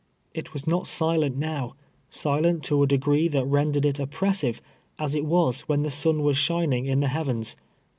[0.33, 1.75] It was not silent now—
[2.23, 4.59] silent to a degree that rendered it oppressive,—
[4.97, 7.55] as it was when the sun was shining in the heavens.